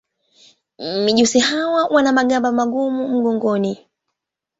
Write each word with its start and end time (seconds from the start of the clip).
Mijusi 1.05 1.39
hawa 1.39 1.85
wana 1.85 2.11
magamba 2.11 2.51
magumu 2.51 3.07
mgongoni. 3.07 3.87